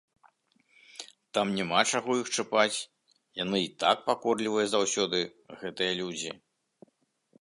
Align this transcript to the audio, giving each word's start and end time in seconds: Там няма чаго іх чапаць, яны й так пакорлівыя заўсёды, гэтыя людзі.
Там 1.37 1.51
няма 1.57 1.81
чаго 1.91 2.11
іх 2.21 2.27
чапаць, 2.37 2.77
яны 3.43 3.57
й 3.65 3.69
так 3.83 3.97
пакорлівыя 4.11 4.67
заўсёды, 4.73 5.19
гэтыя 5.61 5.93
людзі. 6.01 6.31